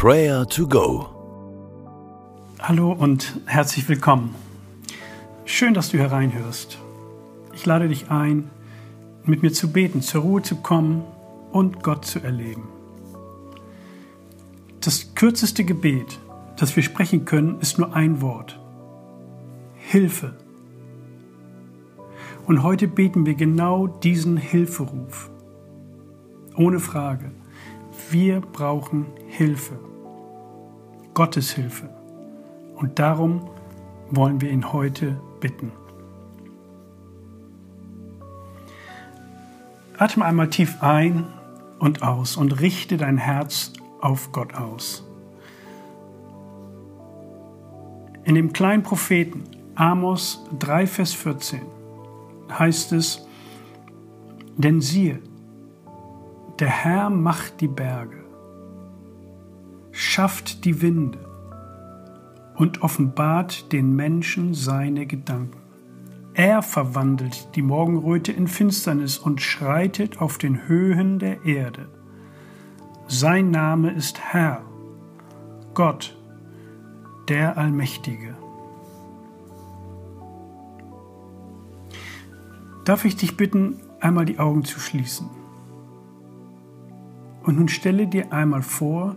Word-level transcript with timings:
Prayer 0.00 0.46
to 0.46 0.68
Go. 0.68 1.08
Hallo 2.60 2.92
und 2.92 3.40
herzlich 3.46 3.88
willkommen. 3.88 4.32
Schön, 5.44 5.74
dass 5.74 5.90
du 5.90 5.98
hereinhörst. 5.98 6.78
Ich 7.52 7.66
lade 7.66 7.88
dich 7.88 8.08
ein, 8.08 8.48
mit 9.24 9.42
mir 9.42 9.52
zu 9.52 9.72
beten, 9.72 10.00
zur 10.00 10.22
Ruhe 10.22 10.42
zu 10.42 10.54
kommen 10.54 11.02
und 11.50 11.82
Gott 11.82 12.04
zu 12.04 12.20
erleben. 12.20 12.68
Das 14.80 15.16
kürzeste 15.16 15.64
Gebet, 15.64 16.20
das 16.56 16.76
wir 16.76 16.84
sprechen 16.84 17.24
können, 17.24 17.58
ist 17.58 17.80
nur 17.80 17.92
ein 17.92 18.20
Wort. 18.20 18.60
Hilfe. 19.74 20.36
Und 22.46 22.62
heute 22.62 22.86
beten 22.86 23.26
wir 23.26 23.34
genau 23.34 23.88
diesen 23.88 24.36
Hilferuf. 24.36 25.28
Ohne 26.54 26.78
Frage. 26.78 27.32
Wir 28.10 28.40
brauchen 28.40 29.06
Hilfe. 29.26 29.78
Gottes 31.12 31.50
Hilfe. 31.50 31.90
Und 32.74 32.98
darum 32.98 33.50
wollen 34.10 34.40
wir 34.40 34.50
ihn 34.50 34.72
heute 34.72 35.20
bitten. 35.40 35.72
Atme 39.98 40.24
einmal 40.24 40.48
tief 40.48 40.82
ein 40.82 41.26
und 41.80 42.02
aus 42.02 42.36
und 42.38 42.60
richte 42.60 42.96
dein 42.96 43.18
Herz 43.18 43.72
auf 44.00 44.32
Gott 44.32 44.54
aus. 44.54 45.04
In 48.24 48.36
dem 48.36 48.54
kleinen 48.54 48.82
Propheten 48.82 49.44
Amos 49.74 50.44
3, 50.58 50.86
Vers 50.86 51.12
14 51.12 51.60
heißt 52.50 52.92
es, 52.92 53.26
denn 54.56 54.80
siehe, 54.80 55.20
der 56.60 56.68
Herr 56.68 57.08
macht 57.08 57.60
die 57.60 57.68
Berge, 57.68 58.24
schafft 59.92 60.64
die 60.64 60.82
Winde 60.82 61.18
und 62.56 62.82
offenbart 62.82 63.72
den 63.72 63.94
Menschen 63.94 64.54
seine 64.54 65.06
Gedanken. 65.06 65.56
Er 66.34 66.62
verwandelt 66.62 67.54
die 67.54 67.62
Morgenröte 67.62 68.32
in 68.32 68.48
Finsternis 68.48 69.18
und 69.18 69.40
schreitet 69.40 70.20
auf 70.20 70.38
den 70.38 70.66
Höhen 70.66 71.18
der 71.18 71.44
Erde. 71.44 71.88
Sein 73.06 73.50
Name 73.50 73.92
ist 73.92 74.20
Herr, 74.20 74.62
Gott, 75.74 76.16
der 77.28 77.56
Allmächtige. 77.56 78.36
Darf 82.84 83.04
ich 83.04 83.16
dich 83.16 83.36
bitten, 83.36 83.80
einmal 84.00 84.24
die 84.24 84.38
Augen 84.38 84.64
zu 84.64 84.80
schließen? 84.80 85.28
Und 87.48 87.56
nun 87.56 87.68
stelle 87.68 88.06
dir 88.06 88.30
einmal 88.30 88.60
vor, 88.60 89.16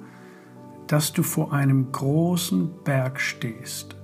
dass 0.87 1.11
du 1.11 1.21
vor 1.21 1.51
einem 1.51 1.91
großen 1.91 2.71
Berg 2.85 3.19
stehst, 3.19 3.97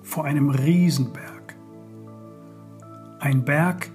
vor 0.00 0.24
einem 0.24 0.48
Riesenberg. 0.48 1.54
Ein 3.18 3.44
Berg, 3.44 3.90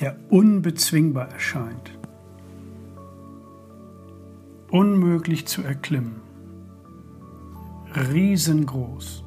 der 0.00 0.16
unbezwingbar 0.30 1.28
erscheint, 1.28 1.98
unmöglich 4.70 5.48
zu 5.48 5.62
erklimmen, 5.62 6.20
riesengroß. 7.96 9.24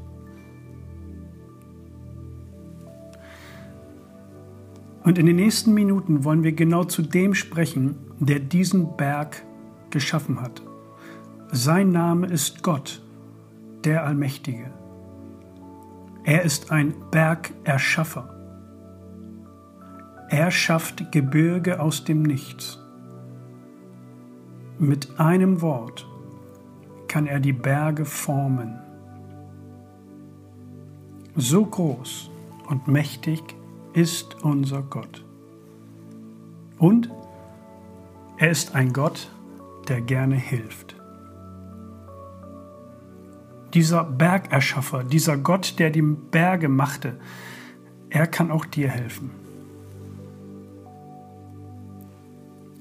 Und 5.03 5.17
in 5.17 5.25
den 5.25 5.35
nächsten 5.35 5.73
Minuten 5.73 6.23
wollen 6.23 6.43
wir 6.43 6.53
genau 6.53 6.85
zu 6.85 7.01
dem 7.01 7.35
sprechen, 7.35 8.08
der 8.19 8.39
diesen 8.39 8.95
Berg 8.97 9.43
geschaffen 9.89 10.41
hat. 10.41 10.61
Sein 11.51 11.91
Name 11.91 12.27
ist 12.27 12.63
Gott, 12.63 13.01
der 13.83 14.05
Allmächtige. 14.05 14.71
Er 16.23 16.43
ist 16.43 16.71
ein 16.71 16.93
Bergerschaffer. 17.11 18.35
Er 20.29 20.52
schafft 20.52 21.11
Gebirge 21.11 21.79
aus 21.79 22.03
dem 22.03 22.21
Nichts. 22.21 22.77
Mit 24.77 25.19
einem 25.19 25.61
Wort 25.61 26.08
kann 27.08 27.25
er 27.25 27.39
die 27.39 27.53
Berge 27.53 28.05
formen. 28.05 28.79
So 31.35 31.65
groß 31.65 32.29
und 32.67 32.87
mächtig 32.87 33.41
ist 33.93 34.43
unser 34.43 34.83
Gott. 34.83 35.25
Und 36.77 37.09
er 38.39 38.52
ist 38.52 38.73
ein 38.73 38.94
Gott, 38.94 39.30
der 39.89 40.00
gerne 40.00 40.36
hilft. 40.36 40.95
Dieser 43.73 44.05
Bergerschaffer, 44.05 45.04
dieser 45.04 45.38
Gott, 45.38 45.77
der 45.77 45.89
die 45.89 46.02
Berge 46.02 46.70
machte, 46.70 47.20
er 48.10 48.27
kann 48.27 48.50
auch 48.50 48.66
dir 48.66 48.88
helfen. 48.89 49.32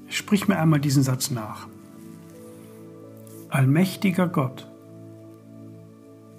Sprich 0.07 0.47
mir 0.47 0.57
einmal 0.57 0.79
diesen 0.79 1.03
Satz 1.03 1.29
nach. 1.29 1.67
Allmächtiger 3.49 4.27
Gott, 4.29 4.65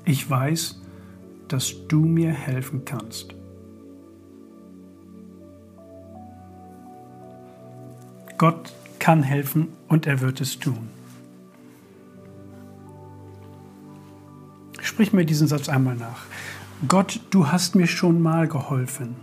ich 0.06 0.28
weiß, 0.28 0.80
dass 1.48 1.74
du 1.88 2.00
mir 2.06 2.32
helfen 2.32 2.86
kannst. 2.86 3.34
Gott 8.38 8.72
kann 9.00 9.24
helfen 9.24 9.68
und 9.88 10.06
er 10.06 10.20
wird 10.20 10.40
es 10.40 10.60
tun. 10.60 10.88
Sprich 14.80 15.12
mir 15.12 15.24
diesen 15.24 15.48
Satz 15.48 15.68
einmal 15.68 15.96
nach. 15.96 16.26
Gott, 16.86 17.20
du 17.30 17.48
hast 17.48 17.74
mir 17.74 17.86
schon 17.86 18.22
mal 18.22 18.46
geholfen. 18.46 19.16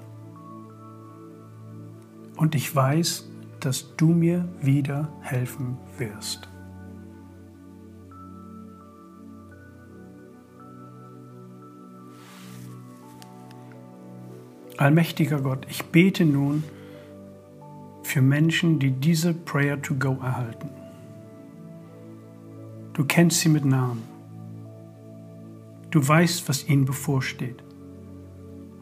Und 2.36 2.54
ich 2.54 2.76
weiß, 2.76 3.28
dass 3.60 3.96
du 3.96 4.08
mir 4.10 4.48
wieder 4.62 5.10
helfen 5.22 5.78
wirst. 5.98 6.48
Allmächtiger 14.78 15.42
Gott, 15.42 15.66
ich 15.70 15.86
bete 15.86 16.24
nun 16.24 16.64
für 18.08 18.22
Menschen, 18.22 18.80
die 18.80 18.92
diese 18.92 19.34
Prayer 19.34 19.82
to 19.82 19.94
Go 19.96 20.18
erhalten. 20.22 20.70
Du 22.94 23.04
kennst 23.04 23.42
sie 23.42 23.50
mit 23.50 23.66
Namen. 23.66 24.02
Du 25.92 26.08
weißt, 26.08 26.48
was 26.48 26.70
ihnen 26.70 26.86
bevorsteht, 26.86 27.62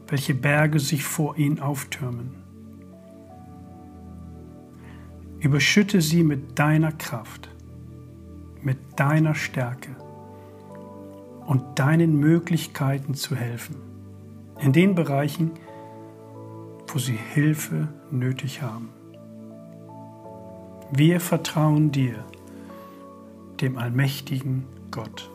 welche 0.08 0.36
Berge 0.36 0.80
sich 0.80 1.04
vor 1.04 1.38
ihnen 1.38 1.60
auftürmen. 1.60 2.36
Überschütte 5.40 6.02
sie 6.02 6.24
mit 6.24 6.60
deiner 6.60 6.92
Kraft, 6.92 7.50
mit 8.62 8.78
deiner 8.96 9.34
Stärke 9.34 9.96
und 11.48 11.80
deinen 11.80 12.20
Möglichkeiten 12.20 13.16
zu 13.16 13.36
helfen, 13.36 13.76
in 14.60 14.72
den 14.72 14.94
Bereichen, 14.94 15.52
wo 16.88 17.00
sie 17.00 17.18
Hilfe 17.34 17.88
nötig 18.12 18.62
haben. 18.62 18.90
Wir 20.92 21.20
vertrauen 21.20 21.92
dir, 21.92 22.24
dem 23.60 23.78
allmächtigen 23.78 24.66
Gott. 24.92 25.30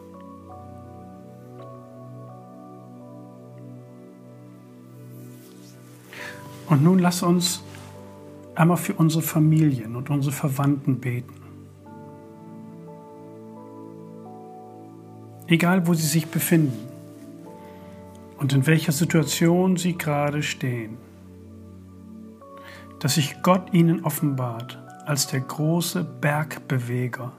Und 6.68 6.84
nun 6.84 7.00
lass 7.00 7.22
uns 7.22 7.62
einmal 8.54 8.76
für 8.76 8.94
unsere 8.94 9.22
Familien 9.22 9.96
und 9.96 10.08
unsere 10.08 10.32
Verwandten 10.32 11.00
beten. 11.00 11.34
Egal 15.48 15.88
wo 15.88 15.94
sie 15.94 16.06
sich 16.06 16.28
befinden 16.28 16.88
und 18.38 18.52
in 18.52 18.68
welcher 18.68 18.92
Situation 18.92 19.76
sie 19.76 19.98
gerade 19.98 20.44
stehen, 20.44 20.96
dass 23.00 23.14
sich 23.16 23.42
Gott 23.42 23.74
ihnen 23.74 24.04
offenbart 24.04 24.79
als 25.10 25.26
der 25.26 25.40
große 25.40 26.04
Bergbeweger, 26.04 27.32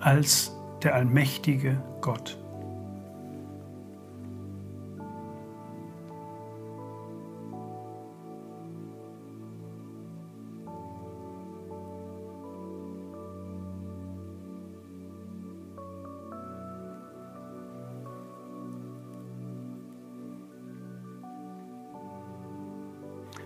als 0.00 0.50
der 0.82 0.96
allmächtige 0.96 1.80
Gott. 2.00 2.36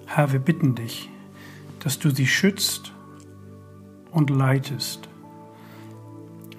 Herr, 0.06 0.32
wir 0.32 0.38
bitten 0.38 0.74
dich, 0.74 1.10
dass 1.84 1.98
du 1.98 2.08
sie 2.08 2.26
schützt 2.26 2.92
und 4.10 4.30
leitest 4.30 5.08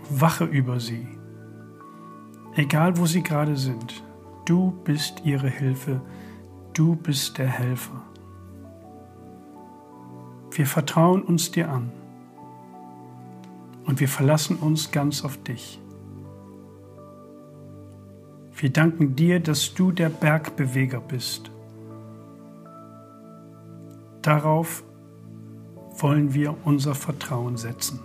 Wache 0.08 0.46
über 0.46 0.80
sie. 0.80 1.08
Egal 2.54 2.98
wo 2.98 3.08
sie 3.08 3.24
gerade 3.24 3.58
sind, 3.58 4.04
du 4.46 4.72
bist 4.84 5.24
ihre 5.26 5.50
Hilfe, 5.50 6.00
du 6.74 6.96
bist 6.96 7.40
der 7.40 7.48
Helfer. 7.48 8.04
Wir 10.52 10.68
vertrauen 10.68 11.24
uns 11.24 11.50
dir 11.50 11.70
an 11.72 11.92
und 13.86 14.00
wir 14.00 14.08
verlassen 14.08 14.58
uns 14.58 14.92
ganz 14.92 15.26
auf 15.26 15.42
dich. 15.42 15.82
Wir 18.56 18.70
danken 18.70 19.16
dir, 19.16 19.40
dass 19.40 19.74
du 19.74 19.92
der 19.92 20.10
Bergbeweger 20.10 21.02
bist. 21.02 21.50
Darauf 24.22 24.84
wollen 25.98 26.34
wir 26.34 26.56
unser 26.66 26.96
Vertrauen 26.96 27.58
setzen. 27.58 28.00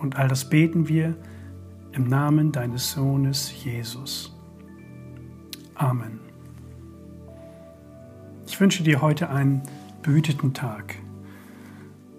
Und 0.00 0.16
all 0.16 0.28
das 0.28 0.48
beten 0.48 0.88
wir 0.88 1.16
im 1.92 2.08
Namen 2.08 2.52
deines 2.52 2.92
Sohnes 2.92 3.52
Jesus. 3.64 4.34
Amen. 5.74 6.20
Ich 8.46 8.60
wünsche 8.60 8.82
dir 8.82 9.00
heute 9.00 9.30
einen 9.30 9.62
behüteten 10.02 10.52
Tag. 10.52 10.96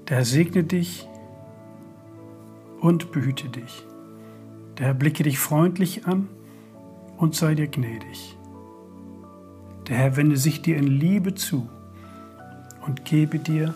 Der 0.08 0.18
Herr 0.18 0.26
segne 0.26 0.64
dich 0.64 1.08
und 2.80 3.12
behüte 3.12 3.50
dich. 3.50 3.86
Der 4.78 4.88
Herr 4.88 4.94
blicke 4.94 5.24
dich 5.24 5.40
freundlich 5.40 6.08
an 6.08 6.28
und 7.18 7.36
sei 7.36 7.56
dir 7.56 7.68
gnädig. 7.68 8.38
Der 9.88 9.98
Herr 9.98 10.18
wende 10.18 10.38
sich 10.38 10.62
dir 10.62 10.78
in 10.78 10.88
Liebe 10.88 11.36
zu 11.36 11.70
und 12.86 13.06
gebe 13.06 13.40
dir 13.40 13.76